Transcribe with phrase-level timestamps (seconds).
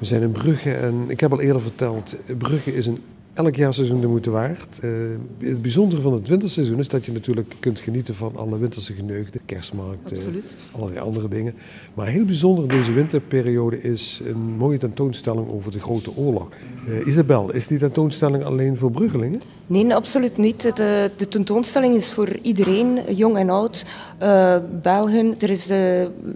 [0.00, 3.02] We zijn in Brugge en ik heb al eerder verteld, Brugge is een
[3.34, 4.78] elk jaarseizoen de moeite waard.
[4.84, 4.90] Uh,
[5.38, 9.40] het bijzondere van het winterseizoen is dat je natuurlijk kunt genieten van alle winterse geneugden,
[9.46, 10.56] kerstmarkten, Absoluut.
[10.72, 11.54] allerlei andere dingen.
[11.94, 16.48] Maar heel bijzonder deze winterperiode is een mooie tentoonstelling over de Grote Oorlog.
[16.88, 19.42] Uh, Isabel, is die tentoonstelling alleen voor Bruggelingen?
[19.66, 20.76] Nee, absoluut niet.
[20.76, 23.84] De, de, tentoonstelling is voor iedereen, jong en oud.
[24.22, 25.68] Uh, Belgen, er is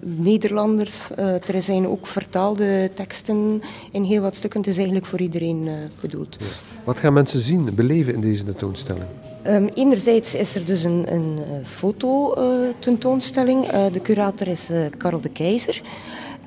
[0.03, 3.61] Nederlanders, uh, er zijn ook vertaalde teksten
[3.93, 4.61] in heel wat stukken.
[4.61, 5.69] Het is eigenlijk voor iedereen
[6.01, 6.37] bedoeld.
[6.41, 6.47] Ja.
[6.85, 9.05] Wat gaan mensen zien, beleven in deze tentoonstelling?
[9.47, 13.67] Um, enerzijds is er dus een, een fototentoonstelling.
[13.67, 15.83] de curator is Karel de Keizer.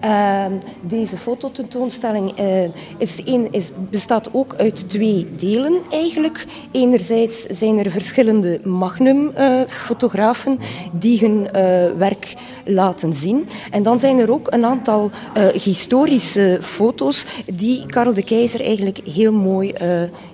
[0.04, 0.46] Uh,
[0.82, 2.64] deze fototentoonstelling uh,
[2.98, 6.46] is is, bestaat ook uit twee delen eigenlijk.
[6.72, 11.52] Enerzijds zijn er verschillende Magnum-fotografen uh, die hun uh,
[11.98, 13.48] werk laten zien.
[13.72, 15.12] En dan zijn er ook een aantal
[15.54, 19.74] historische foto's die Karel de Keizer eigenlijk heel mooi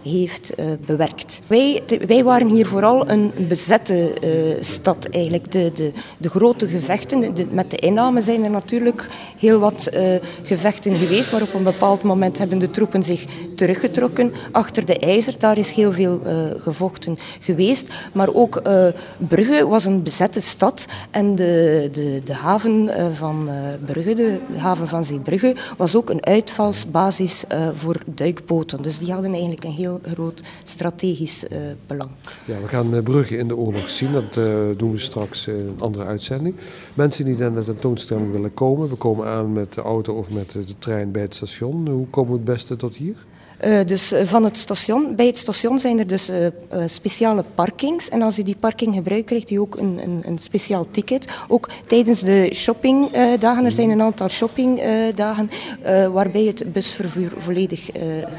[0.03, 0.53] heeft
[0.85, 1.41] bewerkt.
[1.47, 4.13] Wij, wij waren hier vooral een bezette
[4.61, 5.51] stad eigenlijk.
[5.51, 10.95] De, de, de grote gevechten, met de inname zijn er natuurlijk heel wat uh, gevechten
[10.95, 15.35] geweest, maar op een bepaald moment hebben de troepen zich teruggetrokken achter de ijzer.
[15.39, 17.87] Daar is heel veel uh, gevochten geweest.
[18.13, 18.87] Maar ook uh,
[19.17, 23.49] Brugge was een bezette stad en de, de, de haven van
[23.85, 27.43] Brugge, de haven van Zeebrugge, was ook een uitvalsbasis
[27.73, 28.81] voor duikboten.
[28.81, 31.45] Dus die hadden eigenlijk een heel groot strategisch
[31.87, 32.09] belang.
[32.45, 34.11] Ja, we gaan Brugge in de oorlog zien.
[34.11, 34.33] Dat
[34.77, 36.55] doen we straks in een andere uitzending.
[36.93, 40.51] Mensen die naar de tentoonstelling willen komen, we komen aan met de auto of met
[40.51, 41.87] de trein bij het station.
[41.87, 43.15] Hoe komen we het beste tot hier?
[43.65, 46.49] Uh, dus van het station, bij het station zijn er dus uh, uh,
[46.85, 48.09] speciale parkings.
[48.09, 51.27] En als u die parking gebruikt, krijgt u ook een, een, een speciaal ticket.
[51.47, 53.65] Ook tijdens de shoppingdagen.
[53.65, 55.49] Er zijn een aantal shoppingdagen
[56.13, 57.89] waarbij het busvervoer volledig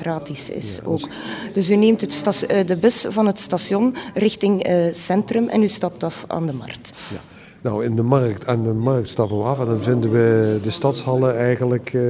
[0.01, 0.77] gratis is.
[0.77, 1.09] Ja, ook.
[1.53, 6.25] Dus u neemt het de bus van het station richting centrum en u stapt af
[6.27, 6.93] aan de markt.
[7.13, 7.34] Ja.
[7.65, 10.71] Nou, in de markt, aan de markt stappen we af en dan vinden we de
[10.71, 12.03] stadshallen eigenlijk uh,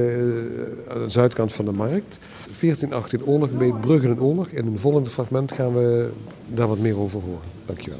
[0.89, 2.19] aan de zuidkant van de markt.
[2.59, 4.47] 1418 oorlog, Bruggen en oorlog.
[4.47, 6.09] In een volgende fragment gaan we
[6.47, 7.39] daar wat meer over horen.
[7.65, 7.99] Dankjewel.